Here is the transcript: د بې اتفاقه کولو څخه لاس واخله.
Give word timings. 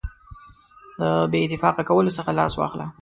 د 0.99 1.29
بې 1.31 1.39
اتفاقه 1.45 1.83
کولو 1.89 2.15
څخه 2.17 2.31
لاس 2.39 2.53
واخله. 2.55 2.85